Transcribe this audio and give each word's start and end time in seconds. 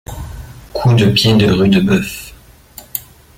Coup 0.73 0.95
de 0.95 1.11
pied 1.11 1.35
de 1.37 1.45
Rudebeuf. 1.45 2.33